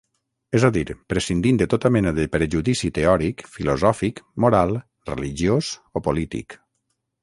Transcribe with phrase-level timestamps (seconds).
[0.59, 4.77] És a dir, prescindint de tota mena de prejudici teòric, filosòfic, moral,
[5.15, 6.63] religiós o polític.